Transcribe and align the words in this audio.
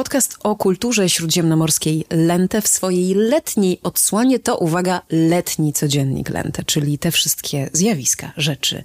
Podcast 0.00 0.36
o 0.42 0.56
kulturze 0.56 1.08
śródziemnomorskiej 1.08 2.04
Lente 2.10 2.62
w 2.62 2.68
swojej 2.68 3.14
letniej 3.14 3.80
odsłonie 3.82 4.38
to, 4.38 4.58
uwaga, 4.58 5.02
letni 5.10 5.72
codziennik 5.72 6.30
Lente, 6.30 6.64
czyli 6.64 6.98
te 6.98 7.10
wszystkie 7.10 7.70
zjawiska, 7.72 8.32
rzeczy, 8.36 8.84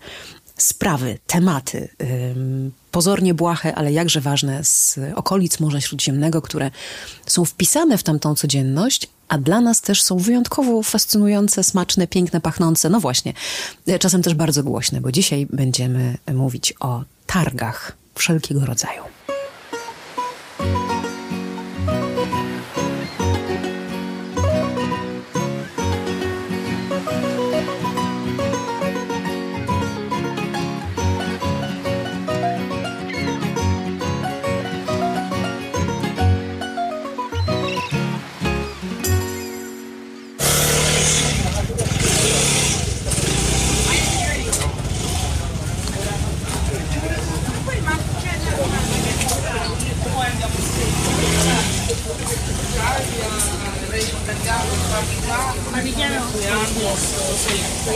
sprawy, 0.57 1.17
tematy, 1.27 1.89
ym, 2.01 2.71
pozornie 2.91 3.33
błahe, 3.33 3.75
ale 3.75 3.91
jakże 3.91 4.21
ważne 4.21 4.63
z 4.63 4.99
okolic 5.15 5.59
Morza 5.59 5.81
Śródziemnego, 5.81 6.41
które 6.41 6.71
są 7.25 7.45
wpisane 7.45 7.97
w 7.97 8.03
tamtą 8.03 8.35
codzienność, 8.35 9.07
a 9.27 9.37
dla 9.37 9.61
nas 9.61 9.81
też 9.81 10.03
są 10.03 10.17
wyjątkowo 10.17 10.83
fascynujące, 10.83 11.63
smaczne, 11.63 12.07
piękne, 12.07 12.41
pachnące. 12.41 12.89
No 12.89 12.99
właśnie, 12.99 13.33
czasem 13.99 14.21
też 14.21 14.33
bardzo 14.33 14.63
głośne, 14.63 15.01
bo 15.01 15.11
dzisiaj 15.11 15.47
będziemy 15.49 16.17
mówić 16.33 16.73
o 16.79 17.03
targach 17.27 17.97
wszelkiego 18.15 18.65
rodzaju. 18.65 19.01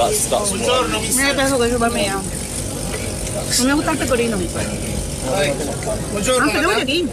That's, 0.10 0.26
that's 0.28 0.52
what 0.52 1.16
Me 1.16 1.34
peso 1.36 1.60
que 1.60 1.70
chupa 1.70 1.90
mía. 1.90 2.16
No 3.60 3.66
me 3.66 3.74
gusta 3.76 3.92
el 3.92 3.98
pecorino. 3.98 4.38
No, 6.40 6.64
voy 6.64 6.82
aquí. 6.82 7.08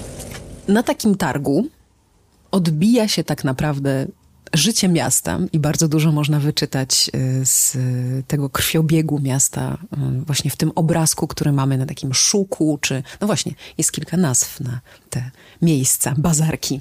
Na 0.68 0.82
takim 0.82 1.14
targu 1.14 1.68
odbija 2.50 3.08
się 3.08 3.24
tak 3.24 3.44
naprawdę 3.44 4.06
życie 4.54 4.88
miasta 4.88 5.38
i 5.52 5.58
bardzo 5.58 5.88
dużo 5.88 6.12
można 6.12 6.40
wyczytać 6.40 7.10
y, 7.14 7.46
z 7.46 7.76
tego 8.26 8.50
krwiobiegu 8.50 9.18
miasta 9.18 9.78
y, 10.18 10.24
właśnie 10.24 10.50
w 10.50 10.56
tym 10.56 10.72
obrazku, 10.74 11.26
który 11.26 11.52
mamy 11.52 11.78
na 11.78 11.86
takim 11.86 12.14
szuku, 12.14 12.78
czy 12.80 13.02
no 13.20 13.26
właśnie, 13.26 13.54
jest 13.78 13.92
kilka 13.92 14.16
nazw 14.16 14.60
na 14.60 14.80
te 15.10 15.30
miejsca, 15.62 16.14
bazarki. 16.18 16.80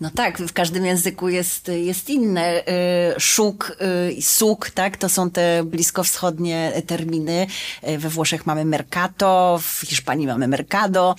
No 0.00 0.10
tak, 0.14 0.38
w 0.38 0.52
każdym 0.52 0.86
języku 0.86 1.28
jest, 1.28 1.68
jest 1.68 2.10
inne. 2.10 2.62
Y, 3.16 3.20
Szuk 3.20 3.76
y, 4.18 4.22
suk, 4.22 4.70
tak, 4.70 4.96
to 4.96 5.08
są 5.08 5.30
te 5.30 5.64
bliskowschodnie 5.64 6.72
terminy. 6.86 7.46
Y, 7.88 7.98
We 7.98 8.08
Włoszech 8.08 8.46
mamy 8.46 8.64
mercato, 8.64 9.60
w 9.62 9.80
Hiszpanii 9.80 10.26
mamy 10.26 10.48
mercado. 10.48 11.14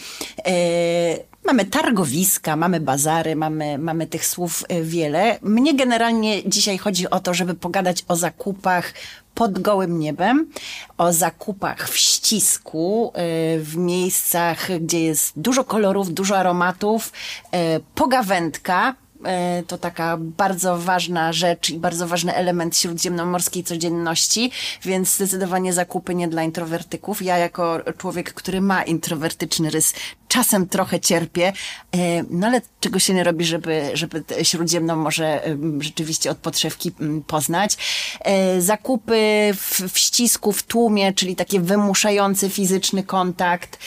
Mamy 1.45 1.65
targowiska, 1.65 2.55
mamy 2.55 2.79
bazary, 2.79 3.35
mamy, 3.35 3.77
mamy 3.77 4.07
tych 4.07 4.25
słów 4.25 4.63
y, 4.71 4.83
wiele. 4.83 5.39
Mnie 5.41 5.73
generalnie 5.73 6.49
dzisiaj 6.49 6.77
chodzi 6.77 7.09
o 7.09 7.19
to, 7.19 7.33
żeby 7.33 7.53
pogadać 7.53 8.05
o 8.07 8.15
zakupach 8.15 8.93
pod 9.35 9.59
gołym 9.59 9.99
niebem, 9.99 10.49
o 10.97 11.13
zakupach 11.13 11.89
w 11.89 11.97
ścisku, 11.97 13.11
y, 13.15 13.59
w 13.63 13.77
miejscach, 13.77 14.67
gdzie 14.81 15.01
jest 15.01 15.33
dużo 15.35 15.63
kolorów, 15.63 16.13
dużo 16.13 16.37
aromatów, 16.37 17.11
y, 17.45 17.79
pogawędka, 17.95 18.95
E, 19.25 19.63
to 19.67 19.77
taka 19.77 20.17
bardzo 20.19 20.77
ważna 20.77 21.33
rzecz 21.33 21.69
i 21.69 21.79
bardzo 21.79 22.07
ważny 22.07 22.35
element 22.35 22.77
śródziemnomorskiej 22.77 23.63
codzienności, 23.63 24.51
więc 24.81 25.15
zdecydowanie 25.15 25.73
zakupy 25.73 26.15
nie 26.15 26.27
dla 26.27 26.43
introwertyków. 26.43 27.21
Ja 27.21 27.37
jako 27.37 27.79
człowiek, 27.97 28.33
który 28.33 28.61
ma 28.61 28.83
introwertyczny 28.83 29.69
rys, 29.69 29.93
czasem 30.35 30.67
trochę 30.67 30.99
cierpię, 30.99 31.53
e, 31.95 32.23
no 32.29 32.47
ale 32.47 32.61
czego 32.79 32.99
się 32.99 33.13
nie 33.13 33.23
robi, 33.23 33.45
żeby, 33.45 33.91
żeby 33.93 34.21
te 34.21 34.45
Śródziemnomorze 34.45 35.43
em, 35.43 35.81
rzeczywiście 35.81 36.31
od 36.31 36.37
podszewki 36.37 36.91
poznać. 37.27 37.77
E, 38.19 38.61
Zakupy 38.61 39.51
w, 39.53 39.81
w 39.93 39.99
ścisku, 39.99 40.51
w 40.51 40.63
tłumie, 40.63 41.13
czyli 41.13 41.35
takie 41.35 41.59
wymuszający 41.59 42.49
fizyczny 42.49 43.03
kontakt, 43.03 43.79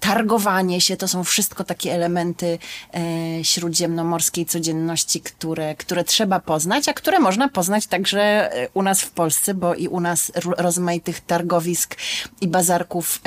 targowanie 0.00 0.80
się, 0.80 0.96
to 0.96 1.08
są 1.08 1.24
wszystko 1.24 1.64
takie 1.64 1.92
elementy 1.92 2.58
e, 2.94 3.44
śródziemnomorskiej 3.44 4.46
codzienności, 4.46 5.20
które, 5.20 5.74
które 5.74 6.04
trzeba 6.04 6.40
poznać, 6.40 6.88
a 6.88 6.92
które 6.92 7.20
można 7.20 7.48
poznać 7.48 7.86
także 7.86 8.50
u 8.74 8.82
nas 8.82 9.00
w 9.00 9.10
Polsce, 9.10 9.54
bo 9.54 9.74
i 9.74 9.88
u 9.88 10.00
nas 10.00 10.32
ro- 10.34 10.54
rozmaitych 10.58 11.20
targowisk 11.20 11.96
i 12.40 12.48
bazarków 12.48 13.20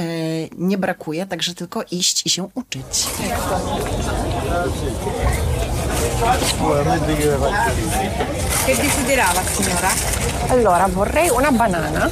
nie 0.57 0.77
brakuje, 0.77 1.25
także 1.25 1.53
tylko 1.65 1.83
iść 1.91 2.25
i 2.25 2.29
się 2.29 2.49
uczyć. 2.55 3.07
Che 8.65 8.75
desiderava, 8.75 9.41
signora? 9.57 9.89
Allora, 10.49 10.87
vorrei 10.87 11.29
una 11.29 11.51
banana. 11.51 12.09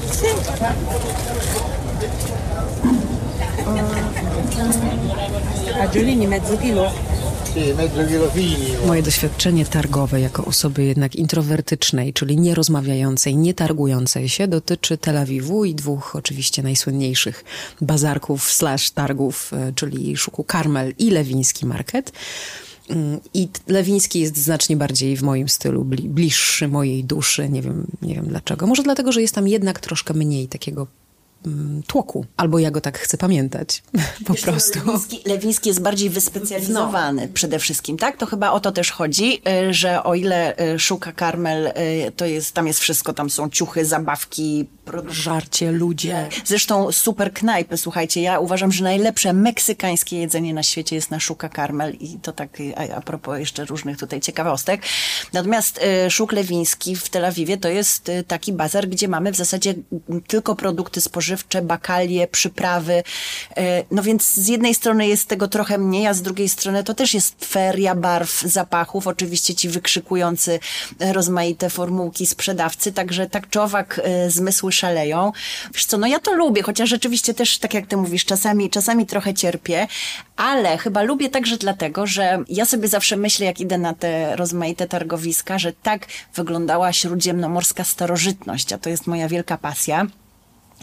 Fagiolini 5.80 6.28
mezzo 6.28 6.58
chilo? 6.58 6.92
Moje 8.88 9.03
doświadczenie 9.03 9.66
targowe 9.66 10.22
jako 10.22 10.46
osoby 10.46 10.84
jednak 10.84 11.16
introwertycznej, 11.16 12.14
czyli 12.14 12.38
nierozmawiającej, 12.38 13.36
nie 13.36 13.53
targującej 13.53 14.30
się, 14.30 14.47
dotyczy 14.47 14.97
Tel 14.97 15.18
Awiwu 15.18 15.66
i 15.66 15.75
dwóch 15.75 16.16
oczywiście 16.16 16.63
najsłynniejszych 16.63 17.44
bazarków 17.81 18.52
slash 18.52 18.92
targów, 18.92 19.52
e, 19.53 19.74
czyli 19.75 20.18
Szuku 20.18 20.44
Karmel 20.44 20.94
i 21.00 21.09
Lewiński 21.09 21.66
Market. 21.66 22.12
Mm, 22.90 23.19
I 23.34 23.47
Lewiński 23.68 24.19
jest 24.19 24.38
znacznie 24.38 24.78
bardziej 24.78 25.18
w 25.18 25.22
moim 25.22 25.50
stylu, 25.50 25.86
bli- 25.86 26.09
bliższy 26.09 26.68
mojej 26.68 27.03
duszy. 27.03 27.50
Nie 27.50 27.62
wiem, 27.62 27.88
nie 28.02 28.16
wiem 28.16 28.25
dlaczego. 28.28 28.68
Może 28.68 28.84
dlatego, 28.84 29.12
że 29.12 29.22
jest 29.22 29.36
tam 29.36 29.47
jednak 29.47 29.80
troszkę 29.80 30.13
mniej 30.13 30.47
takiego 30.47 30.88
tłoku. 31.88 32.26
Albo 32.38 32.59
ja 32.59 32.72
go 32.72 32.81
tak 32.81 33.00
chcę 33.00 33.18
pamiętać. 33.18 33.84
Po 34.28 34.34
prostu. 34.34 34.80
Lewiński, 34.80 35.22
Lewiński 35.26 35.70
jest 35.70 35.81
bardziej 35.81 36.09
wyspecjalizowany 36.09 37.28
przede 37.28 37.59
wszystkim, 37.59 37.98
tak? 37.98 38.18
To 38.18 38.26
chyba 38.26 38.52
o 38.52 38.59
to 38.59 38.72
też 38.72 38.92
chodzi, 38.92 39.42
y, 39.70 39.74
że 39.74 40.04
o 40.04 40.16
ile 40.16 40.59
y, 40.74 40.80
szuka 40.80 41.12
Karmel, 41.12 41.68
y, 41.68 42.12
to 42.16 42.26
jest, 42.26 42.54
tam 42.54 42.68
jest 42.68 42.80
wszystko, 42.80 43.14
tam 43.14 43.30
są 43.30 43.50
ciuchy, 43.50 43.86
zabawki. 43.86 44.68
Żarcie, 45.10 45.72
ludzie. 45.72 46.30
Zresztą 46.46 46.92
super 46.92 47.34
knajpy, 47.34 47.78
słuchajcie, 47.78 48.22
ja 48.22 48.40
uważam, 48.40 48.72
że 48.72 48.84
najlepsze 48.84 49.34
meksykańskie 49.34 50.18
jedzenie 50.18 50.54
na 50.54 50.64
świecie 50.64 50.96
jest 50.96 51.12
na 51.12 51.20
Szuka 51.20 51.50
Karmel 51.50 51.94
i 51.94 52.18
to 52.22 52.32
tak 52.32 52.58
a, 52.76 52.96
a 52.96 53.02
propos 53.02 53.40
jeszcze 53.40 53.66
różnych 53.66 53.98
tutaj 53.98 54.22
ciekawostek. 54.22 54.82
Natomiast 55.34 55.80
y, 56.08 56.12
Szuk 56.12 56.32
Lewiński 56.32 56.96
w 56.96 57.10
Tel 57.10 57.26
Awiwie 57.26 57.58
to 57.58 57.70
jest 57.70 58.10
y, 58.10 58.24
taki 58.24 58.54
bazar, 58.54 58.88
gdzie 58.88 59.08
mamy 59.08 59.32
w 59.32 59.36
zasadzie 59.36 59.74
tylko 60.28 60.56
produkty 60.56 61.02
spożywcze, 61.02 61.62
bakalie, 61.62 62.28
przyprawy. 62.28 62.94
Y, 62.94 63.04
no 63.92 64.04
więc 64.04 64.34
z 64.34 64.48
jednej 64.48 64.76
strony 64.76 65.08
jest 65.08 65.28
tego 65.28 65.48
trochę 65.48 65.78
mniej, 65.78 66.08
a 66.08 66.14
z 66.14 66.22
drugiej 66.22 66.50
strony 66.50 66.84
to 66.84 66.94
też 66.94 67.14
jest 67.14 67.46
feria 67.46 67.96
barw, 67.96 68.42
zapachów, 68.42 69.08
oczywiście 69.08 69.56
ci 69.56 69.70
wykrzykujący 69.70 70.60
rozmaite 71.00 71.70
formułki 71.70 72.28
sprzedawcy, 72.28 72.92
także 72.92 73.30
tak 73.30 73.50
czy 73.50 73.62
owak 73.62 74.02
zmysły 74.28 74.73
szaleją. 74.74 75.32
Wiesz 75.74 75.86
co, 75.86 75.98
no 75.98 76.08
ja 76.08 76.20
to 76.20 76.34
lubię, 76.34 76.64
chociaż 76.64 76.90
rzeczywiście 76.90 77.34
też, 77.34 77.58
tak 77.58 77.74
jak 77.74 77.88
ty 77.88 77.98
mówisz, 77.98 78.26
czasami, 78.26 78.70
czasami 78.70 79.06
trochę 79.06 79.34
cierpię, 79.34 79.88
ale 80.36 80.78
chyba 80.78 81.02
lubię 81.02 81.30
także 81.30 81.58
dlatego, 81.58 82.08
że 82.08 82.44
ja 82.50 82.66
sobie 82.66 82.88
zawsze 82.88 83.18
myślę, 83.18 83.46
jak 83.46 83.60
idę 83.60 83.78
na 83.78 83.94
te 83.94 84.36
rozmaite 84.36 84.88
targowiska, 84.88 85.60
że 85.60 85.74
tak 85.74 86.08
wyglądała 86.36 86.94
śródziemnomorska 86.94 87.84
starożytność, 87.84 88.74
a 88.74 88.78
to 88.78 88.90
jest 88.90 89.08
moja 89.08 89.28
wielka 89.28 89.58
pasja. 89.58 90.08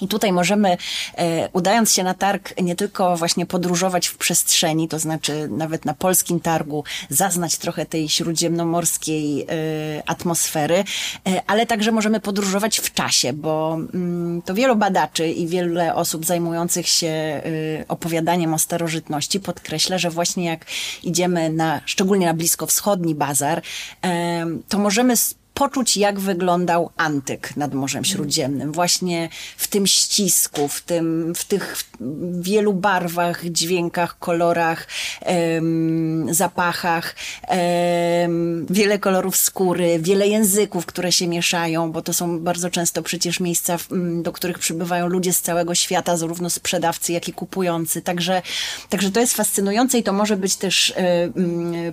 I 0.00 0.08
tutaj 0.08 0.32
możemy, 0.32 0.76
e, 1.16 1.48
udając 1.52 1.92
się 1.92 2.04
na 2.04 2.14
targ, 2.14 2.60
nie 2.62 2.76
tylko 2.76 3.16
właśnie 3.16 3.46
podróżować 3.46 4.06
w 4.06 4.16
przestrzeni, 4.16 4.88
to 4.88 4.98
znaczy 4.98 5.48
nawet 5.50 5.84
na 5.84 5.94
polskim 5.94 6.40
targu, 6.40 6.84
zaznać 7.08 7.56
trochę 7.56 7.86
tej 7.86 8.08
śródziemnomorskiej 8.08 9.42
e, 9.42 9.46
atmosfery, 10.06 10.84
e, 11.28 11.42
ale 11.46 11.66
także 11.66 11.92
możemy 11.92 12.20
podróżować 12.20 12.78
w 12.78 12.94
czasie, 12.94 13.32
bo 13.32 13.78
mm, 13.94 14.42
to 14.42 14.54
wielu 14.54 14.76
badaczy 14.76 15.28
i 15.28 15.46
wiele 15.46 15.94
osób 15.94 16.26
zajmujących 16.26 16.88
się 16.88 17.42
opowiadaniem 17.88 18.54
o 18.54 18.58
starożytności 18.58 19.40
podkreśla, 19.40 19.98
że 19.98 20.10
właśnie 20.10 20.44
jak 20.44 20.66
idziemy 21.02 21.50
na, 21.50 21.80
szczególnie 21.86 22.26
na 22.26 22.34
bliskowschodni 22.34 23.14
bazar, 23.14 23.62
e, 24.04 24.46
to 24.68 24.78
możemy 24.78 25.14
poczuć, 25.60 25.96
jak 25.96 26.20
wyglądał 26.20 26.90
antyk 26.96 27.56
nad 27.56 27.74
Morzem 27.74 28.04
Śródziemnym. 28.04 28.72
Właśnie 28.72 29.28
w 29.56 29.68
tym 29.68 29.86
ścisku, 29.86 30.68
w, 30.68 30.82
tym, 30.82 31.34
w 31.34 31.44
tych 31.44 31.76
wielu 32.40 32.72
barwach, 32.72 33.44
dźwiękach, 33.44 34.18
kolorach, 34.18 34.86
em, 35.20 36.34
zapachach, 36.34 37.16
em, 37.48 38.66
wiele 38.70 38.98
kolorów 38.98 39.36
skóry, 39.36 39.98
wiele 39.98 40.28
języków, 40.28 40.86
które 40.86 41.12
się 41.12 41.26
mieszają, 41.26 41.92
bo 41.92 42.02
to 42.02 42.12
są 42.12 42.40
bardzo 42.40 42.70
często 42.70 43.02
przecież 43.02 43.40
miejsca, 43.40 43.76
do 44.22 44.32
których 44.32 44.58
przybywają 44.58 45.08
ludzie 45.08 45.32
z 45.32 45.40
całego 45.40 45.74
świata, 45.74 46.16
zarówno 46.16 46.50
sprzedawcy, 46.50 47.12
jak 47.12 47.28
i 47.28 47.32
kupujący. 47.32 48.02
Także, 48.02 48.42
także 48.88 49.10
to 49.10 49.20
jest 49.20 49.34
fascynujące 49.36 49.98
i 49.98 50.02
to 50.02 50.12
może 50.12 50.36
być 50.36 50.56
też 50.56 50.90
e, 50.96 51.32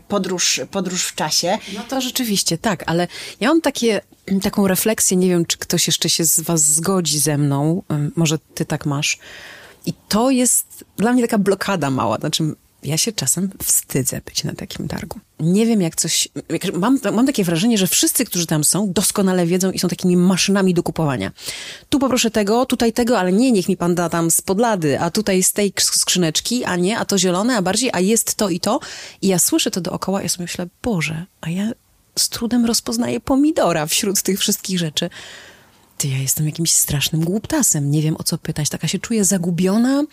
podróż, 0.07 0.61
podróż 0.71 1.03
w 1.03 1.15
czasie. 1.15 1.57
No 1.73 1.83
to 1.89 2.01
rzeczywiście, 2.01 2.57
tak, 2.57 2.83
ale 2.85 3.07
ja 3.39 3.47
mam 3.47 3.56
takie, 3.61 4.01
taką 4.41 4.67
refleksję, 4.67 5.17
nie 5.17 5.27
wiem, 5.27 5.45
czy 5.45 5.57
ktoś 5.57 5.87
jeszcze 5.87 6.09
się 6.09 6.25
z 6.25 6.39
was 6.39 6.63
zgodzi 6.63 7.19
ze 7.19 7.37
mną, 7.37 7.83
może 8.15 8.37
ty 8.39 8.65
tak 8.65 8.85
masz. 8.85 9.17
I 9.85 9.93
to 10.07 10.29
jest 10.29 10.85
dla 10.97 11.13
mnie 11.13 11.21
taka 11.21 11.37
blokada 11.37 11.89
mała, 11.89 12.17
znaczy 12.17 12.55
ja 12.83 12.97
się 12.97 13.11
czasem 13.11 13.49
wstydzę 13.63 14.21
być 14.25 14.43
na 14.43 14.53
takim 14.53 14.87
targu. 14.87 15.19
Nie 15.39 15.65
wiem, 15.65 15.81
jak 15.81 15.95
coś. 15.95 16.29
Jak, 16.49 16.73
mam, 16.73 16.99
mam 17.13 17.25
takie 17.25 17.43
wrażenie, 17.43 17.77
że 17.77 17.87
wszyscy, 17.87 18.25
którzy 18.25 18.47
tam 18.47 18.63
są, 18.63 18.93
doskonale 18.93 19.45
wiedzą 19.45 19.71
i 19.71 19.79
są 19.79 19.87
takimi 19.87 20.17
maszynami 20.17 20.73
do 20.73 20.83
kupowania. 20.83 21.31
Tu 21.89 21.99
poproszę 21.99 22.31
tego, 22.31 22.65
tutaj 22.65 22.93
tego, 22.93 23.19
ale 23.19 23.33
nie, 23.33 23.51
niech 23.51 23.69
mi 23.69 23.77
pan 23.77 23.95
da 23.95 24.09
tam 24.09 24.31
z 24.31 24.41
podlady, 24.41 24.99
a 24.99 25.11
tutaj 25.11 25.43
z 25.43 25.53
tej 25.53 25.73
sk- 25.73 25.97
skrzyneczki, 25.97 26.65
a 26.65 26.75
nie, 26.75 26.99
a 26.99 27.05
to 27.05 27.17
zielone, 27.17 27.57
a 27.57 27.61
bardziej, 27.61 27.89
a 27.93 27.99
jest 27.99 28.35
to 28.35 28.49
i 28.49 28.59
to. 28.59 28.79
I 29.21 29.27
ja 29.27 29.39
słyszę 29.39 29.71
to 29.71 29.81
dookoła 29.81 30.21
ja 30.21 30.29
sobie 30.29 30.43
myślę, 30.43 30.67
Boże, 30.83 31.25
a 31.41 31.49
ja 31.49 31.71
z 32.17 32.29
trudem 32.29 32.65
rozpoznaję 32.65 33.19
pomidora 33.19 33.85
wśród 33.85 34.21
tych 34.21 34.39
wszystkich 34.39 34.79
rzeczy. 34.79 35.09
Ty, 35.97 36.07
ja 36.07 36.17
jestem 36.17 36.45
jakimś 36.45 36.71
strasznym 36.71 37.23
głuptasem. 37.23 37.91
Nie 37.91 38.01
wiem 38.01 38.17
o 38.17 38.23
co 38.23 38.37
pytać. 38.37 38.69
Taka 38.69 38.87
się 38.87 38.99
czuję 38.99 39.25
zagubiona 39.25 40.03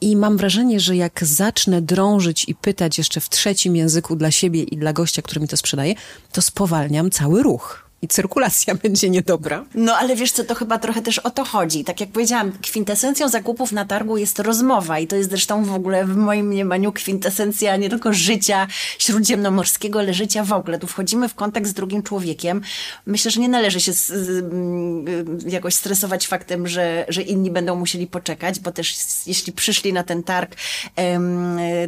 i 0.00 0.16
mam 0.16 0.36
wrażenie, 0.36 0.80
że 0.80 0.96
jak 0.96 1.24
zacznę 1.24 1.82
drążyć 1.82 2.48
i 2.48 2.54
pytać 2.54 2.98
jeszcze 2.98 3.20
w 3.20 3.28
trzecim 3.28 3.76
języku 3.76 4.16
dla 4.16 4.30
siebie 4.30 4.62
i 4.62 4.76
dla 4.76 4.92
gościa, 4.92 5.22
który 5.22 5.40
mi 5.40 5.48
to 5.48 5.56
sprzedaje, 5.56 5.94
to 6.32 6.42
spowalniam 6.42 7.10
cały 7.10 7.42
ruch. 7.42 7.87
I 8.02 8.08
cyrkulacja 8.08 8.74
będzie 8.82 9.10
niedobra. 9.10 9.64
No 9.74 9.96
ale 9.96 10.16
wiesz 10.16 10.32
co, 10.32 10.44
to 10.44 10.54
chyba 10.54 10.78
trochę 10.78 11.02
też 11.02 11.18
o 11.18 11.30
to 11.30 11.44
chodzi. 11.44 11.84
Tak 11.84 12.00
jak 12.00 12.10
powiedziałam, 12.10 12.52
kwintesencją 12.52 13.28
zakupów 13.28 13.72
na 13.72 13.84
targu 13.84 14.16
jest 14.16 14.38
rozmowa 14.38 14.98
i 14.98 15.06
to 15.06 15.16
jest 15.16 15.30
zresztą 15.30 15.64
w 15.64 15.74
ogóle 15.74 16.04
w 16.04 16.16
moim 16.16 16.46
mniemaniu 16.46 16.92
kwintesencja 16.92 17.76
nie 17.76 17.90
tylko 17.90 18.12
życia 18.12 18.66
śródziemnomorskiego, 18.98 19.98
ale 19.98 20.14
życia 20.14 20.44
w 20.44 20.52
ogóle. 20.52 20.78
Tu 20.78 20.86
wchodzimy 20.86 21.28
w 21.28 21.34
kontakt 21.34 21.66
z 21.66 21.72
drugim 21.72 22.02
człowiekiem. 22.02 22.60
Myślę, 23.06 23.30
że 23.30 23.40
nie 23.40 23.48
należy 23.48 23.80
się 23.80 23.92
z, 23.92 24.06
z, 24.06 24.44
mm, 24.44 25.04
jakoś 25.46 25.74
stresować 25.74 26.26
faktem, 26.26 26.68
że, 26.68 27.04
że 27.08 27.22
inni 27.22 27.50
będą 27.50 27.76
musieli 27.76 28.06
poczekać, 28.06 28.60
bo 28.60 28.72
też 28.72 28.96
jeśli 29.26 29.52
przyszli 29.52 29.92
na 29.92 30.04
ten 30.04 30.22
targ, 30.22 30.56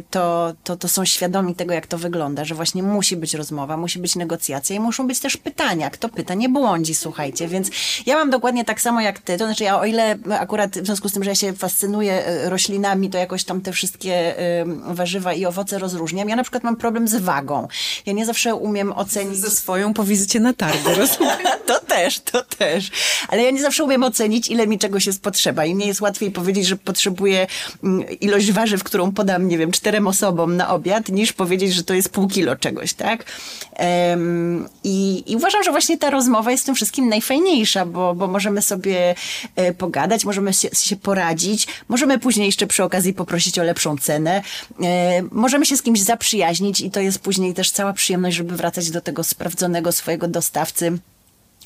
to, 0.09 0.53
to, 0.63 0.75
to 0.75 0.87
są 0.87 1.05
świadomi 1.05 1.55
tego, 1.55 1.73
jak 1.73 1.87
to 1.87 1.97
wygląda, 1.97 2.45
że 2.45 2.55
właśnie 2.55 2.83
musi 2.83 3.17
być 3.17 3.33
rozmowa, 3.33 3.77
musi 3.77 3.99
być 3.99 4.15
negocjacja 4.15 4.75
i 4.75 4.79
muszą 4.79 5.07
być 5.07 5.19
też 5.19 5.37
pytania. 5.37 5.89
Kto 6.01 6.09
pyta, 6.09 6.33
nie 6.33 6.49
błądzi, 6.49 6.95
słuchajcie. 6.95 7.47
Więc 7.47 7.69
ja 8.05 8.15
mam 8.15 8.29
dokładnie 8.29 8.65
tak 8.65 8.81
samo 8.81 9.01
jak 9.01 9.19
ty. 9.19 9.37
To 9.37 9.45
znaczy, 9.45 9.63
ja 9.63 9.79
o 9.79 9.85
ile 9.85 10.17
akurat 10.39 10.79
w 10.79 10.85
związku 10.85 11.09
z 11.09 11.13
tym, 11.13 11.23
że 11.23 11.29
ja 11.29 11.35
się 11.35 11.53
fascynuję 11.53 12.25
e, 12.25 12.49
roślinami, 12.49 13.09
to 13.09 13.17
jakoś 13.17 13.43
tam 13.43 13.61
te 13.61 13.71
wszystkie 13.71 14.37
em, 14.37 14.81
warzywa 14.95 15.33
i 15.33 15.45
owoce 15.45 15.79
rozróżniam. 15.79 16.29
Ja 16.29 16.35
na 16.35 16.43
przykład 16.43 16.63
mam 16.63 16.75
problem 16.75 17.07
z 17.07 17.15
wagą. 17.15 17.67
Ja 18.05 18.13
nie 18.13 18.25
zawsze 18.25 18.55
umiem 18.55 18.91
ocenić 18.91 19.37
Ze 19.37 19.49
swoją 19.49 19.93
po 19.93 20.03
wizycie 20.03 20.39
na 20.39 20.53
targu, 20.53 20.89
rozumiem. 20.97 21.37
to 21.67 21.79
też, 21.79 22.19
to 22.19 22.43
też. 22.43 22.91
Ale 23.27 23.43
ja 23.43 23.51
nie 23.51 23.61
zawsze 23.61 23.83
umiem 23.83 24.03
ocenić, 24.03 24.49
ile 24.49 24.67
mi 24.67 24.79
czegoś 24.79 25.07
jest 25.07 25.21
potrzeba. 25.21 25.65
I 25.65 25.75
mnie 25.75 25.87
jest 25.87 26.01
łatwiej 26.01 26.31
powiedzieć, 26.31 26.65
że 26.65 26.75
potrzebuję 26.75 27.47
mm, 27.83 28.19
ilość 28.19 28.51
warzyw, 28.51 28.83
którą 28.83 29.11
podam, 29.11 29.47
nie 29.47 29.57
wiem, 29.57 29.71
czterem 29.71 30.07
osobom 30.07 30.57
na 30.57 30.69
obiad, 30.69 31.09
niż 31.09 31.33
powiedzieć, 31.33 31.73
że 31.73 31.83
to 31.83 31.93
jest 31.93 32.09
pół 32.09 32.27
kilo 32.27 32.55
czegoś, 32.55 32.93
tak? 32.93 33.25
Em, 33.73 34.69
i, 34.83 35.23
I 35.27 35.35
uważam, 35.35 35.63
że 35.63 35.71
właśnie 35.71 35.90
ta 35.97 36.09
rozmowa 36.09 36.51
jest 36.51 36.65
tym 36.65 36.75
wszystkim 36.75 37.09
najfajniejsza, 37.09 37.85
bo, 37.85 38.15
bo 38.15 38.27
możemy 38.27 38.61
sobie 38.61 39.15
e, 39.55 39.73
pogadać, 39.73 40.25
możemy 40.25 40.53
się, 40.53 40.69
się 40.73 40.95
poradzić, 40.95 41.67
możemy 41.89 42.19
później 42.19 42.45
jeszcze 42.45 42.67
przy 42.67 42.83
okazji 42.83 43.13
poprosić 43.13 43.59
o 43.59 43.63
lepszą 43.63 43.97
cenę, 43.97 44.41
e, 44.83 45.21
możemy 45.31 45.65
się 45.65 45.77
z 45.77 45.81
kimś 45.81 46.01
zaprzyjaźnić 46.01 46.81
i 46.81 46.91
to 46.91 46.99
jest 46.99 47.19
później 47.19 47.53
też 47.53 47.71
cała 47.71 47.93
przyjemność, 47.93 48.37
żeby 48.37 48.55
wracać 48.57 48.91
do 48.91 49.01
tego 49.01 49.23
sprawdzonego 49.23 49.91
swojego 49.91 50.27
dostawcy 50.27 50.97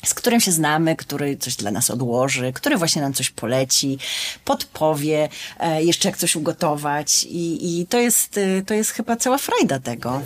z 0.04 0.14
którym 0.14 0.40
się 0.40 0.52
znamy, 0.52 0.96
który 0.96 1.36
coś 1.36 1.56
dla 1.56 1.70
nas 1.70 1.90
odłoży, 1.90 2.52
który 2.52 2.76
właśnie 2.76 3.02
nam 3.02 3.12
coś 3.12 3.30
poleci, 3.30 3.98
podpowie, 4.44 5.28
e, 5.60 5.82
jeszcze 5.82 6.08
jak 6.08 6.18
coś 6.18 6.36
ugotować 6.36 7.24
i, 7.24 7.80
i 7.80 7.86
to, 7.86 7.98
jest, 7.98 8.38
y, 8.38 8.62
to 8.66 8.74
jest 8.74 8.90
chyba 8.90 9.16
cała 9.16 9.38
frajda 9.38 9.78
tego. 9.78 10.22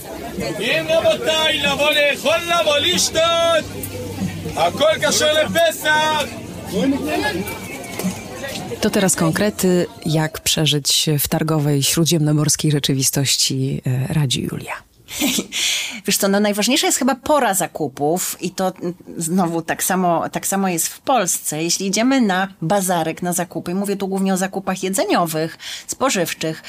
To 8.80 8.90
teraz 8.90 9.16
konkrety, 9.16 9.86
jak 10.06 10.40
przeżyć 10.40 11.06
w 11.18 11.28
targowej 11.28 11.82
śródziemnomorskiej 11.82 12.70
rzeczywistości 12.70 13.82
e, 13.86 14.14
radzi 14.14 14.42
Julia. 14.42 14.89
Wiesz 16.06 16.16
co, 16.16 16.28
no 16.28 16.40
najważniejsza 16.40 16.86
jest 16.86 16.98
chyba 16.98 17.14
pora 17.14 17.54
zakupów 17.54 18.36
i 18.40 18.50
to 18.50 18.72
mm, 18.76 18.94
znowu 19.16 19.62
tak 19.62 19.84
samo, 19.84 20.28
tak 20.28 20.46
samo 20.46 20.68
jest 20.68 20.88
w 20.88 21.00
Polsce. 21.00 21.62
Jeśli 21.62 21.86
idziemy 21.86 22.20
na 22.20 22.48
bazarek, 22.62 23.22
na 23.22 23.32
zakupy, 23.32 23.74
mówię 23.74 23.96
tu 23.96 24.08
głównie 24.08 24.34
o 24.34 24.36
zakupach 24.36 24.82
jedzeniowych, 24.82 25.58
spożywczych, 25.86 26.62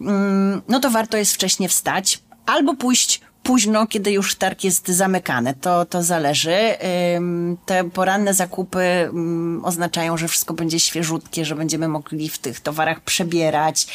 mm, 0.00 0.62
no 0.68 0.80
to 0.80 0.90
warto 0.90 1.16
jest 1.16 1.34
wcześniej 1.34 1.68
wstać 1.68 2.22
albo 2.46 2.74
pójść 2.74 3.20
późno, 3.46 3.86
kiedy 3.86 4.12
już 4.12 4.34
targ 4.34 4.64
jest 4.64 4.88
zamykany. 4.88 5.54
To, 5.54 5.84
to 5.84 6.02
zależy. 6.02 6.58
Te 7.66 7.90
poranne 7.90 8.34
zakupy 8.34 8.78
ym, 8.78 9.64
oznaczają, 9.64 10.16
że 10.16 10.28
wszystko 10.28 10.54
będzie 10.54 10.80
świeżutkie, 10.80 11.44
że 11.44 11.54
będziemy 11.54 11.88
mogli 11.88 12.28
w 12.28 12.38
tych 12.38 12.60
towarach 12.60 13.00
przebierać. 13.00 13.86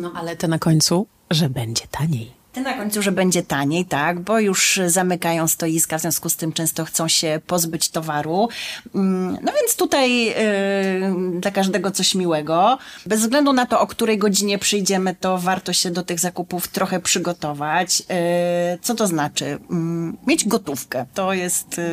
No 0.00 0.12
ale 0.14 0.36
to 0.36 0.48
na 0.48 0.58
końcu, 0.58 1.06
że 1.34 1.50
będzie 1.50 1.86
taniej. 1.86 2.41
Ty 2.52 2.60
na 2.60 2.74
końcu, 2.74 3.02
że 3.02 3.12
będzie 3.12 3.42
taniej, 3.42 3.84
tak, 3.84 4.20
bo 4.20 4.40
już 4.40 4.80
zamykają 4.86 5.48
stoiska, 5.48 5.98
w 5.98 6.00
związku 6.00 6.28
z 6.28 6.36
tym 6.36 6.52
często 6.52 6.84
chcą 6.84 7.08
się 7.08 7.40
pozbyć 7.46 7.88
towaru. 7.88 8.48
Mm, 8.94 9.38
No 9.42 9.52
więc 9.60 9.76
tutaj 9.76 10.24
yy, 10.24 10.34
dla 11.40 11.50
każdego 11.50 11.90
coś 11.90 12.14
miłego. 12.14 12.78
Bez 13.06 13.20
względu 13.20 13.52
na 13.52 13.66
to, 13.66 13.80
o 13.80 13.86
której 13.86 14.18
godzinie 14.18 14.58
przyjdziemy, 14.58 15.14
to 15.20 15.38
warto 15.38 15.72
się 15.72 15.90
do 15.90 16.02
tych 16.02 16.20
zakupów 16.20 16.68
trochę 16.68 17.00
przygotować. 17.00 18.00
Yy, 18.00 18.06
Co 18.82 18.94
to 18.94 19.06
znaczy? 19.06 19.58
Mm, 19.70 20.16
Mieć 20.26 20.48
gotówkę. 20.48 21.06
To 21.14 21.32
jest 21.32 21.78
yy, 21.78 21.84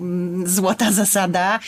mm, 0.00 0.46
złota 0.46 0.92
zasada. 0.92 1.58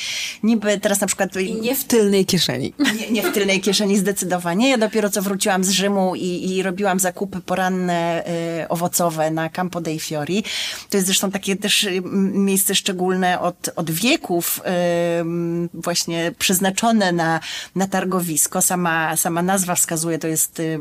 Niby 0.43 0.81
teraz 0.81 1.01
na 1.01 1.07
przykład... 1.07 1.37
I 1.37 1.55
nie 1.55 1.75
w 1.75 1.85
tylnej 1.85 2.27
kieszeni. 2.27 2.73
Nie, 3.01 3.11
nie 3.11 3.23
w 3.23 3.33
tylnej 3.35 3.61
kieszeni 3.61 3.99
zdecydowanie. 3.99 4.71
Ja 4.71 4.79
dopiero 4.79 5.11
co 5.11 5.23
wróciłam 5.23 5.65
z 5.65 5.71
Rzymu 5.71 6.15
i, 6.15 6.51
i 6.51 6.63
robiłam 6.63 7.01
zakupy 7.01 7.41
poranne 7.41 8.25
y, 8.29 8.34
owocowe 8.69 9.31
na 9.31 9.49
Campo 9.49 9.81
dei 9.81 10.01
Fiori. 10.01 10.45
To 10.91 10.97
jest 10.97 11.07
zresztą 11.07 11.31
takie 11.31 11.57
też 11.57 11.85
y, 11.85 12.03
miejsce 12.33 12.75
szczególne 12.75 13.41
od, 13.41 13.71
od 13.77 13.91
wieków, 13.91 14.61
y, 14.61 15.71
właśnie 15.75 16.33
przeznaczone 16.39 17.13
na, 17.13 17.41
na 17.75 17.87
targowisko. 17.89 18.63
Sama, 18.63 19.17
sama 19.17 19.43
nazwa 19.43 19.75
wskazuje, 19.75 20.19
to 20.19 20.29
jest 20.29 20.61
y, 20.61 20.63
y, 20.63 20.79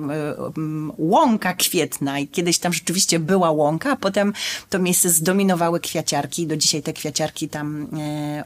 łąka 0.98 1.53
kwietna 1.53 2.19
i 2.19 2.27
kiedyś 2.27 2.57
tam 2.57 2.74
rzeczywiście 2.74 3.19
była 3.19 3.51
łąka, 3.51 3.91
a 3.91 3.95
potem 3.95 4.33
to 4.69 4.79
miejsce 4.79 5.10
zdominowały 5.10 5.79
kwiaciarki 5.79 6.48
do 6.48 6.57
dzisiaj 6.57 6.81
te 6.81 6.93
kwiaciarki 6.93 7.50
tam 7.50 7.88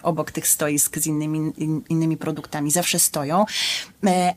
obok 0.04 0.32
tych 0.32 0.48
stoisk 0.48 0.98
z 0.98 1.08
innymi, 1.08 1.52
in, 1.58 1.82
innymi 1.90 2.18
produktami 2.18 2.72
zawsze 2.72 3.00
stoją. 3.00 3.46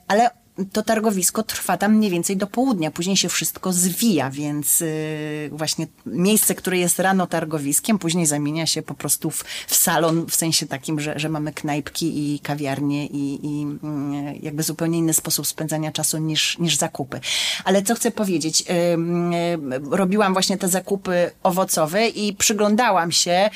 Ale 0.09 0.31
to 0.73 0.83
targowisko 0.83 1.43
trwa 1.43 1.77
tam 1.77 1.97
mniej 1.97 2.11
więcej 2.11 2.37
do 2.37 2.47
południa, 2.47 2.91
później 2.91 3.17
się 3.17 3.29
wszystko 3.29 3.73
zwija, 3.73 4.31
więc 4.31 4.81
y, 4.81 5.51
właśnie 5.53 5.87
miejsce, 6.07 6.55
które 6.55 6.79
jest 6.79 6.99
rano 6.99 7.27
targowiskiem, 7.27 7.99
później 7.99 8.27
zamienia 8.27 8.67
się 8.67 8.83
po 8.83 8.95
prostu 8.95 9.31
w, 9.31 9.45
w 9.67 9.75
salon, 9.75 10.27
w 10.27 10.35
sensie 10.35 10.67
takim, 10.67 11.01
że, 11.01 11.19
że 11.19 11.29
mamy 11.29 11.53
knajpki 11.53 12.35
i 12.35 12.41
kawiarnie 12.41 13.07
i, 13.07 13.47
i 13.47 13.63
mm, 13.63 14.35
jakby 14.43 14.63
zupełnie 14.63 14.99
inny 14.99 15.15
sposób 15.15 15.47
spędzania 15.47 15.93
czasu 15.93 16.19
niż, 16.19 16.59
niż 16.59 16.77
zakupy. 16.77 17.21
Ale 17.65 17.83
co 17.83 17.95
chcę 17.95 18.11
powiedzieć, 18.11 18.65
ym, 18.95 19.33
ym, 19.33 19.73
robiłam 19.91 20.33
właśnie 20.33 20.59
te 20.59 20.69
zakupy 20.69 21.31
owocowe 21.43 22.09
i 22.09 22.35
przyglądałam 22.35 23.13
się, 23.13 23.51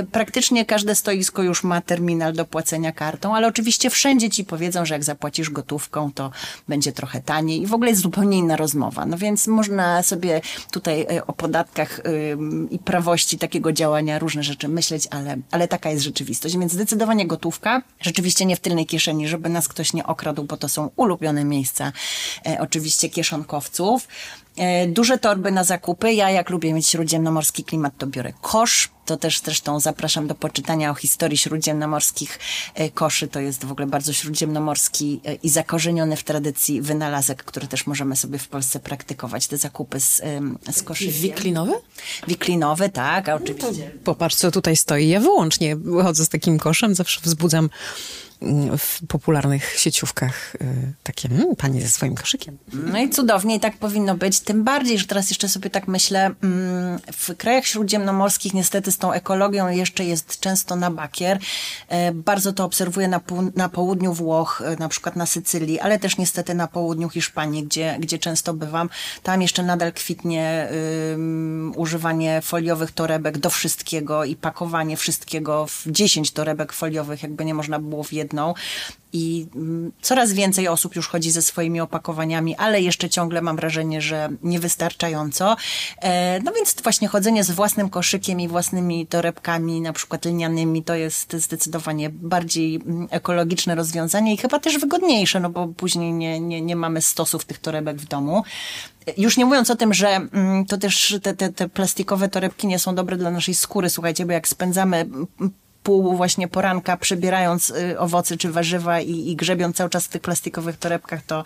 y, 0.00 0.06
praktycznie 0.12 0.64
każde 0.64 0.94
stoisko 0.94 1.42
już 1.42 1.64
ma 1.64 1.80
terminal 1.80 2.32
do 2.32 2.44
płacenia 2.44 2.92
kartą, 2.92 3.36
ale 3.36 3.46
oczywiście 3.46 3.90
wszędzie 3.90 4.30
ci 4.30 4.44
powiedzą, 4.44 4.84
że 4.84 4.94
jak 4.94 5.04
zapłacisz 5.04 5.50
gotówką, 5.50 6.12
to 6.12 6.30
będzie 6.68 6.92
trochę 6.92 7.20
taniej 7.20 7.62
i 7.62 7.66
w 7.66 7.74
ogóle 7.74 7.90
jest 7.90 8.02
zupełnie 8.02 8.38
inna 8.38 8.56
rozmowa. 8.56 9.06
No 9.06 9.18
więc 9.18 9.46
można 9.46 10.02
sobie 10.02 10.40
tutaj 10.70 11.06
e, 11.10 11.26
o 11.26 11.32
podatkach 11.32 12.00
i 12.70 12.78
prawości 12.78 13.38
takiego 13.38 13.72
działania 13.72 14.18
różne 14.18 14.42
rzeczy 14.42 14.68
myśleć, 14.68 15.08
ale, 15.10 15.36
ale 15.50 15.68
taka 15.68 15.90
jest 15.90 16.04
rzeczywistość. 16.04 16.58
Więc 16.58 16.72
zdecydowanie 16.72 17.26
gotówka, 17.26 17.82
rzeczywiście 18.00 18.46
nie 18.46 18.56
w 18.56 18.60
tylnej 18.60 18.86
kieszeni, 18.86 19.28
żeby 19.28 19.48
nas 19.48 19.68
ktoś 19.68 19.92
nie 19.92 20.06
okradł, 20.06 20.44
bo 20.44 20.56
to 20.56 20.68
są 20.68 20.90
ulubione 20.96 21.44
miejsca 21.44 21.92
e, 22.46 22.56
oczywiście 22.60 23.08
kieszonkowców. 23.08 24.08
E, 24.56 24.86
Duże 24.86 25.18
torby 25.18 25.50
na 25.50 25.64
zakupy. 25.64 26.12
Ja, 26.12 26.30
jak 26.30 26.50
lubię 26.50 26.72
mieć 26.72 26.86
śródziemnomorski 26.86 27.64
klimat, 27.64 27.92
to 27.98 28.06
biorę 28.06 28.32
kosz. 28.40 28.90
To 29.04 29.16
też 29.16 29.40
zresztą 29.40 29.80
zapraszam 29.80 30.26
do 30.26 30.34
poczytania 30.34 30.90
o 30.90 30.94
historii 30.94 31.38
śródziemnomorskich 31.38 32.38
e, 32.74 32.90
koszy. 32.90 33.28
To 33.28 33.40
jest 33.40 33.64
w 33.64 33.72
ogóle 33.72 33.86
bardzo 33.86 34.12
śródziemnomorski 34.12 35.20
e, 35.24 35.34
i 35.34 35.48
zakorzeniony 35.48 36.16
w 36.16 36.24
tradycji 36.24 36.82
wynalazek, 36.82 37.44
który 37.44 37.66
też 37.66 37.86
możemy 37.86 38.16
sobie 38.16 38.38
w 38.38 38.48
Polsce 38.48 38.80
praktykować. 38.80 39.46
Te 39.46 39.56
zakupy 39.56 40.00
z, 40.00 40.22
z 40.72 40.82
koszykiem. 40.82 41.14
Wiklinowy? 41.14 41.72
Wiklinowy, 42.28 42.88
tak, 42.88 43.28
a 43.28 43.34
oczywiście. 43.34 43.90
Popatrz, 44.04 44.36
co 44.36 44.50
tutaj 44.50 44.76
stoi. 44.76 45.08
Ja 45.08 45.20
wyłącznie 45.20 45.76
chodzę 46.02 46.24
z 46.24 46.28
takim 46.28 46.58
koszem, 46.58 46.94
zawsze 46.94 47.20
wzbudzam 47.20 47.70
w 48.78 49.06
popularnych 49.08 49.78
sieciówkach 49.78 50.54
y, 50.54 50.58
takie, 51.02 51.28
mm, 51.28 51.56
pani 51.56 51.82
ze 51.82 51.88
swoim 51.88 52.14
koszykiem. 52.14 52.58
No 52.72 52.98
i 52.98 53.10
cudownie 53.10 53.56
i 53.56 53.60
tak 53.60 53.76
powinno 53.76 54.14
być. 54.14 54.40
Tym 54.40 54.64
bardziej, 54.64 54.98
że 54.98 55.06
teraz 55.06 55.30
jeszcze 55.30 55.48
sobie 55.48 55.70
tak 55.70 55.88
myślę, 55.88 56.30
mm, 56.42 56.98
w 57.12 57.36
krajach 57.36 57.66
śródziemnomorskich 57.66 58.54
niestety 58.54 58.92
z 58.92 58.98
tą 58.98 59.12
ekologią 59.12 59.68
jeszcze 59.68 60.04
jest 60.04 60.40
często 60.40 60.76
na 60.76 60.90
bakier. 60.90 61.38
E, 61.88 62.12
Bardzo 62.12 62.52
to 62.52 62.64
obserwuję 62.64 63.08
na, 63.08 63.20
na 63.56 63.68
południu 63.68 64.12
Włoch, 64.12 64.62
e, 64.64 64.76
na 64.76 64.88
przykład 64.88 65.16
na 65.16 65.26
Sycylii, 65.26 65.80
ale 65.80 65.98
też 65.98 66.18
niestety 66.18 66.54
na 66.54 66.68
południu 66.68 67.08
Hiszpanii, 67.08 67.64
gdzie, 67.64 67.96
gdzie 68.00 68.18
często 68.18 68.54
bywam. 68.54 68.88
Tam 69.22 69.42
jeszcze 69.42 69.62
nadal 69.62 69.92
kwitnie 69.92 70.68
ym, 71.12 71.72
używanie 71.76 72.40
foliowych 72.42 72.92
torebek 72.92 73.38
do 73.38 73.50
wszystkiego 73.50 74.24
i 74.24 74.36
pakowanie 74.36 74.96
wszystkiego 74.96 75.66
w 75.66 75.82
10 75.86 76.30
torebek 76.30 76.72
foliowych, 76.72 77.22
jakby 77.22 77.44
nie 77.44 77.54
można 77.54 77.78
było 77.78 78.04
w 78.04 78.12
jedną. 78.34 78.54
I 79.16 79.46
mm, 79.54 79.92
coraz 80.02 80.32
więcej 80.32 80.68
osób 80.68 80.96
już 80.96 81.08
chodzi 81.08 81.30
ze 81.30 81.42
swoimi 81.42 81.80
opakowaniami, 81.80 82.56
ale 82.56 82.80
jeszcze 82.80 83.10
ciągle 83.10 83.42
mam 83.42 83.56
wrażenie, 83.56 84.00
że 84.00 84.28
niewystarczająco. 84.42 85.56
E, 86.02 86.40
no 86.40 86.52
więc 86.52 86.76
właśnie 86.82 87.08
chodzenie 87.08 87.44
z 87.44 87.50
własnym 87.50 87.90
koszykiem 87.90 88.40
i 88.40 88.48
własnymi 88.48 89.06
torebkami, 89.06 89.80
na 89.80 89.92
przykład 89.92 90.24
linianymi, 90.24 90.82
to 90.82 90.94
jest 90.94 91.32
zdecydowanie 91.32 92.10
bardziej 92.10 92.76
mm, 92.76 93.08
ekologiczne 93.10 93.74
rozwiązanie 93.74 94.34
i 94.34 94.36
chyba 94.36 94.58
też 94.58 94.78
wygodniejsze, 94.78 95.40
no 95.40 95.50
bo 95.50 95.68
później 95.68 96.12
nie, 96.12 96.40
nie, 96.40 96.60
nie 96.60 96.76
mamy 96.76 97.02
stosów 97.02 97.44
tych 97.44 97.58
torebek 97.58 97.96
w 97.96 98.08
domu. 98.08 98.42
Już 99.16 99.36
nie 99.36 99.44
mówiąc 99.44 99.70
o 99.70 99.76
tym, 99.76 99.94
że 99.94 100.08
mm, 100.08 100.64
to 100.64 100.78
też 100.78 101.18
te, 101.22 101.34
te, 101.34 101.52
te 101.52 101.68
plastikowe 101.68 102.28
torebki 102.28 102.66
nie 102.66 102.78
są 102.78 102.94
dobre 102.94 103.16
dla 103.16 103.30
naszej 103.30 103.54
skóry, 103.54 103.90
słuchajcie, 103.90 104.26
bo 104.26 104.32
jak 104.32 104.48
spędzamy 104.48 105.06
pół 105.84 106.16
właśnie 106.16 106.48
poranka 106.48 106.96
przebierając 106.96 107.70
y, 107.70 107.98
owoce 107.98 108.36
czy 108.36 108.52
warzywa 108.52 109.00
i, 109.00 109.30
i 109.30 109.36
grzebiąc 109.36 109.76
cały 109.76 109.90
czas 109.90 110.04
w 110.04 110.08
tych 110.08 110.22
plastikowych 110.22 110.76
torebkach, 110.76 111.22
to 111.22 111.44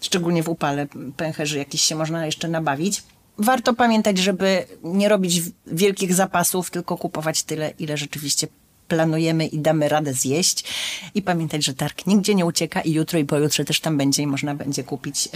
szczególnie 0.00 0.42
w 0.42 0.48
upale 0.48 0.86
pęcherzy 1.16 1.58
jakiś 1.58 1.82
się 1.82 1.94
można 1.94 2.26
jeszcze 2.26 2.48
nabawić. 2.48 3.02
Warto 3.38 3.74
pamiętać, 3.74 4.18
żeby 4.18 4.66
nie 4.82 5.08
robić 5.08 5.42
wielkich 5.66 6.14
zapasów, 6.14 6.70
tylko 6.70 6.96
kupować 6.96 7.42
tyle, 7.42 7.70
ile 7.78 7.96
rzeczywiście 7.96 8.46
planujemy 8.88 9.46
i 9.46 9.58
damy 9.58 9.88
radę 9.88 10.14
zjeść. 10.14 10.64
I 11.14 11.22
pamiętać, 11.22 11.64
że 11.64 11.74
targ 11.74 12.06
nigdzie 12.06 12.34
nie 12.34 12.46
ucieka 12.46 12.80
i 12.80 12.92
jutro 12.92 13.18
i 13.18 13.24
pojutrze 13.24 13.64
też 13.64 13.80
tam 13.80 13.96
będzie 13.96 14.22
i 14.22 14.26
można 14.26 14.54
będzie 14.54 14.84
kupić 14.84 15.28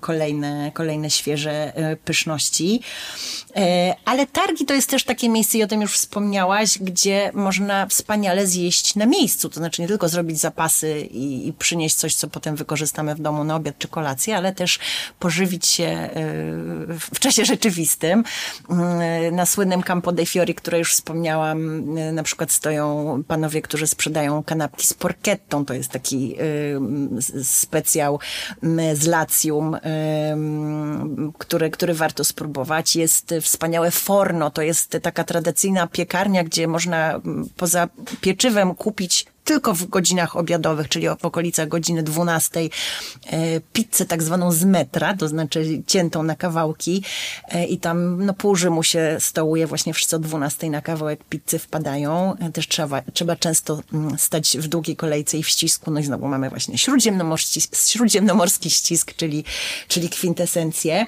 kolejne, 0.00 0.70
kolejne 0.74 1.10
świeże 1.10 1.76
e, 1.76 1.96
pyszności. 1.96 2.80
E, 3.56 3.94
ale 4.04 4.26
targi 4.26 4.64
to 4.66 4.74
jest 4.74 4.90
też 4.90 5.04
takie 5.04 5.28
miejsce, 5.28 5.58
i 5.58 5.62
o 5.62 5.66
tym 5.66 5.80
już 5.80 5.92
wspomniałaś, 5.92 6.78
gdzie 6.78 7.30
można 7.34 7.86
wspaniale 7.86 8.46
zjeść 8.46 8.94
na 8.94 9.06
miejscu. 9.06 9.48
To 9.48 9.56
znaczy 9.56 9.82
nie 9.82 9.88
tylko 9.88 10.08
zrobić 10.08 10.38
zapasy 10.40 11.00
i, 11.00 11.48
i 11.48 11.52
przynieść 11.52 11.94
coś, 11.94 12.14
co 12.14 12.28
potem 12.28 12.56
wykorzystamy 12.56 13.14
w 13.14 13.20
domu 13.20 13.44
na 13.44 13.56
obiad 13.56 13.78
czy 13.78 13.88
kolację, 13.88 14.36
ale 14.36 14.54
też 14.54 14.78
pożywić 15.18 15.66
się 15.66 15.84
e, 15.84 16.10
w 17.10 17.18
czasie 17.20 17.44
rzeczywistym. 17.44 18.24
Mm, 18.70 19.34
Na 19.34 19.46
słynnym 19.46 19.82
Campo 19.82 20.12
dei 20.12 20.26
Fiori, 20.26 20.54
które 20.54 20.78
już 20.78 20.92
wspomniałam, 20.92 21.86
na 22.14 22.22
przykład 22.22 22.52
stoją 22.52 22.85
panowie, 23.28 23.62
którzy 23.62 23.86
sprzedają 23.86 24.42
kanapki 24.42 24.86
z 24.86 24.94
porchettą. 24.94 25.64
To 25.64 25.74
jest 25.74 25.90
taki 25.90 26.36
y, 26.40 27.44
specjał 27.44 28.18
z 28.94 29.06
lacjum, 29.06 29.74
y, 29.74 29.80
który, 31.38 31.70
który 31.70 31.94
warto 31.94 32.24
spróbować. 32.24 32.96
Jest 32.96 33.34
wspaniałe 33.42 33.90
forno, 33.90 34.50
to 34.50 34.62
jest 34.62 34.98
taka 35.02 35.24
tradycyjna 35.24 35.86
piekarnia, 35.86 36.44
gdzie 36.44 36.68
można 36.68 37.20
poza 37.56 37.88
pieczywem 38.20 38.74
kupić 38.74 39.26
tylko 39.46 39.74
w 39.74 39.86
godzinach 39.86 40.36
obiadowych, 40.36 40.88
czyli 40.88 41.06
w 41.08 41.24
okolicach 41.24 41.68
godziny 41.68 42.02
12, 42.02 42.60
e, 42.60 42.68
pizzę 43.60 44.06
tak 44.06 44.22
zwaną 44.22 44.52
z 44.52 44.64
metra, 44.64 45.16
to 45.16 45.28
znaczy 45.28 45.82
ciętą 45.86 46.22
na 46.22 46.36
kawałki 46.36 47.02
e, 47.48 47.66
i 47.66 47.78
tam 47.78 48.26
no, 48.26 48.34
pół 48.34 48.56
Rzymu 48.56 48.82
się 48.82 49.16
stołuje 49.20 49.66
właśnie 49.66 49.94
wszyscy 49.94 50.16
o 50.16 50.18
12 50.18 50.70
na 50.70 50.80
kawałek 50.80 51.24
pizzy 51.24 51.58
wpadają. 51.58 52.36
E, 52.38 52.52
Też 52.52 52.68
trzeba, 52.68 53.02
trzeba 53.12 53.36
często 53.36 53.80
mm, 53.92 54.18
stać 54.18 54.58
w 54.58 54.68
długiej 54.68 54.96
kolejce 54.96 55.38
i 55.38 55.42
w 55.42 55.48
ścisku. 55.48 55.90
No 55.90 56.00
i 56.00 56.04
znowu 56.04 56.28
mamy 56.28 56.50
właśnie 56.50 56.78
śródziemnomorski, 56.78 57.60
śródziemnomorski 57.86 58.70
ścisk, 58.70 59.14
czyli, 59.16 59.44
czyli 59.88 60.08
kwintesencję. 60.08 61.06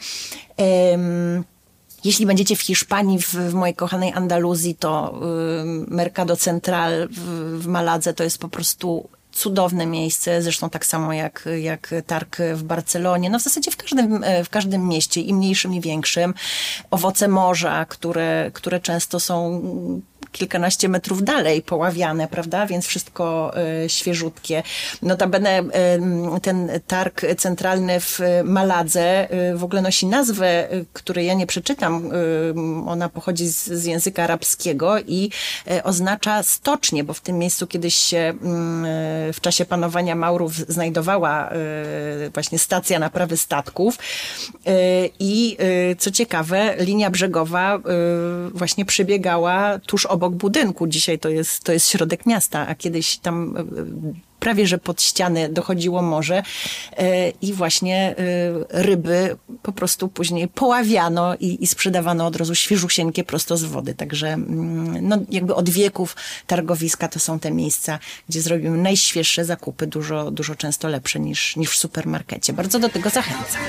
Em, 0.57 1.45
jeśli 2.09 2.27
będziecie 2.27 2.57
w 2.57 2.61
Hiszpanii, 2.61 3.19
w, 3.19 3.35
w 3.35 3.55
mojej 3.55 3.75
kochanej 3.75 4.13
Andaluzji, 4.13 4.75
to 4.75 5.21
y, 5.89 5.95
Mercado 5.95 6.37
Central 6.37 7.09
w, 7.11 7.21
w 7.63 7.67
Maladze 7.67 8.15
to 8.15 8.25
jest 8.25 8.39
po 8.39 8.49
prostu 8.49 9.09
cudowne 9.33 9.87
miejsce, 9.87 10.43
zresztą 10.43 10.71
tak 10.71 10.87
samo 10.87 11.13
jak, 11.13 11.49
jak 11.61 11.95
targ 12.07 12.37
w 12.55 12.63
Barcelonie, 12.63 13.31
no 13.31 13.39
w 13.39 13.43
zasadzie 13.43 13.71
w 13.71 13.77
każdym, 13.77 14.25
e, 14.25 14.45
w 14.45 14.51
każdym 14.51 14.89
mieście, 14.89 15.21
i 15.21 15.35
mniejszym, 15.35 15.75
i 15.75 15.81
większym. 15.81 16.35
Owoce 16.91 17.29
morza, 17.29 17.85
które, 17.85 18.51
które 18.55 18.81
często 18.81 19.21
są 19.21 19.63
kilkanaście 20.39 20.89
metrów 20.89 21.25
dalej 21.25 21.63
poławiane, 21.63 22.29
prawda? 22.29 22.67
Więc 22.67 22.87
wszystko 22.87 23.53
e, 23.57 23.89
świeżutkie. 23.89 24.63
Notabene 25.03 25.51
e, 25.51 25.99
ten 26.43 26.71
targ 26.87 27.21
centralny 27.39 28.01
w 28.01 28.21
Maladze 28.45 29.31
e, 29.31 29.57
w 29.57 29.65
ogóle 29.65 29.83
nosi 29.83 30.07
nazwę, 30.07 30.69
której 30.93 31.27
ja 31.27 31.35
nie 31.35 31.47
przeczytam. 31.47 32.11
Ona 32.87 33.09
pochodzi 33.09 33.49
z, 33.49 33.65
z 33.65 33.85
języka 33.85 34.25
arabskiego 34.25 34.99
i 35.01 35.31
oznacza 35.85 36.43
stocznie, 36.43 37.05
bo 37.05 37.15
w 37.15 37.21
tym 37.21 37.39
miejscu 37.39 37.67
kiedyś 37.67 37.95
się 37.95 38.35
w 39.33 39.41
czasie 39.41 39.65
panowania 39.65 40.15
Maurów 40.15 40.55
znajdowała 40.55 41.51
właśnie 42.35 42.59
stacja 42.59 42.99
naprawy 42.99 43.37
statków 43.37 43.99
i 45.21 45.57
co 45.99 46.11
ciekawe, 46.11 46.75
linia 46.79 47.11
brzegowa 47.11 47.79
właśnie 48.55 48.85
przebiegała 48.85 49.79
tuż 49.79 50.07
obok 50.07 50.28
budynku. 50.31 50.87
Dzisiaj 50.87 51.19
to 51.19 51.29
jest, 51.29 51.65
to 51.65 51.73
jest 51.73 51.89
środek 51.89 52.27
miasta, 52.27 52.67
a 52.69 52.75
kiedyś 52.75 53.19
tam 53.19 53.57
e, 53.57 54.29
prawie 54.41 54.67
że 54.67 54.79
pod 54.79 55.03
ściany 55.03 55.49
dochodziło 55.49 56.03
morze 56.03 56.43
e, 56.97 57.31
i 57.31 57.53
właśnie 57.53 57.97
e, 57.97 58.15
ryby 58.83 59.37
po 59.63 59.73
prostu 59.73 60.09
później 60.09 60.49
poławiano 60.49 61.35
i, 61.41 61.65
i 61.65 61.67
sprzedawano 61.67 62.27
od 62.27 62.37
razu 62.37 62.55
świeżusieńkie 62.55 63.25
prosto 63.25 63.57
z 63.57 63.65
wody. 63.65 63.95
Także 63.95 64.29
mm, 64.29 65.09
no, 65.09 65.19
jakby 65.31 65.55
od 65.55 65.71
wieków 65.71 66.17
targowiska 66.47 67.09
to 67.09 67.19
są 67.19 67.39
te 67.39 67.51
miejsca, 67.51 67.99
gdzie 68.29 68.43
zrobimy 68.43 68.79
najświeższe 68.79 69.45
zakupy, 69.45 69.87
dużo, 69.87 70.31
dużo 70.31 70.55
często 70.55 70.89
lepsze 70.89 71.21
niż, 71.21 71.57
niż 71.57 71.71
w 71.71 71.77
supermarkecie. 71.77 72.53
Bardzo 72.53 72.79
do 72.79 72.89
tego 72.89 73.11
zachęcam. 73.11 73.63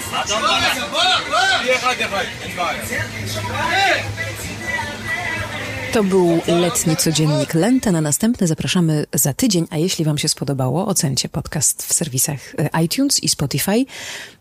To 5.94 6.04
był 6.04 6.42
letni 6.48 6.96
codziennik 6.96 7.54
Lente. 7.54 7.92
Na 7.92 8.02
następny 8.02 8.48
zapraszamy 8.48 9.06
za 9.14 9.34
tydzień, 9.34 9.68
a 9.70 9.78
jeśli 9.78 10.06
Wam 10.06 10.18
się 10.18 10.30
spodobało, 10.30 10.88
ocencie 10.88 11.30
podcast 11.30 11.84
w 11.84 11.94
serwisach 11.94 12.40
e, 12.58 12.84
iTunes 12.84 13.24
i 13.24 13.30
Spotify. 13.30 13.86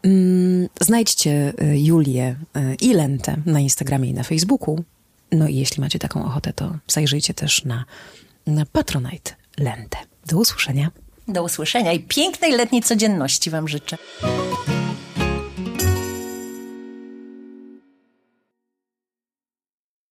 Mm, 0.02 0.68
Znajdźcie 0.80 1.52
e, 1.58 1.78
Julię 1.78 2.36
e, 2.54 2.74
i 2.74 2.94
Lentę 2.94 3.36
na 3.46 3.60
Instagramie 3.60 4.10
i 4.10 4.14
na 4.14 4.22
Facebooku. 4.22 4.84
No 5.32 5.48
i 5.48 5.56
jeśli 5.56 5.80
macie 5.80 5.98
taką 5.98 6.24
ochotę, 6.24 6.52
to 6.52 6.76
zajrzyjcie 6.86 7.34
też 7.34 7.64
na, 7.64 7.84
na 8.46 8.66
Patronite 8.66 9.30
Lentę. 9.58 9.98
Do 10.26 10.38
usłyszenia. 10.38 10.90
Do 11.28 11.42
usłyszenia 11.44 11.92
i 11.92 12.00
pięknej 12.00 12.52
letniej 12.52 12.82
codzienności 12.82 13.50
Wam 13.50 13.68
życzę. 13.68 13.96